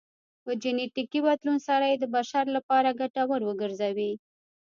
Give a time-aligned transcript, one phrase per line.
[0.43, 4.11] په جنیټیکي بدلون سره یې د بشر لپاره ګټور وګرځوي